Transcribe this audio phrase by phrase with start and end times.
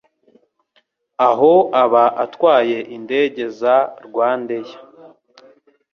[1.29, 1.53] aho
[1.83, 4.67] aba atwaye indege za RwandAir.